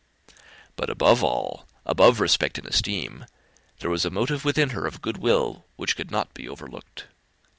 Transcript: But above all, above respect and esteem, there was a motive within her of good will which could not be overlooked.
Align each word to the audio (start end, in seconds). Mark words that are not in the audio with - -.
But 0.75 0.89
above 0.89 1.23
all, 1.23 1.67
above 1.85 2.19
respect 2.19 2.57
and 2.57 2.65
esteem, 2.67 3.25
there 3.81 3.89
was 3.91 4.03
a 4.03 4.09
motive 4.09 4.43
within 4.43 4.71
her 4.71 4.87
of 4.87 4.99
good 5.03 5.17
will 5.17 5.67
which 5.75 5.95
could 5.95 6.09
not 6.09 6.33
be 6.33 6.49
overlooked. 6.49 7.05